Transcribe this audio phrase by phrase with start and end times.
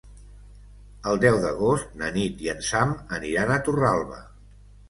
[1.11, 4.23] El deu d'agost na Nit i en Sam aniran a Torralba.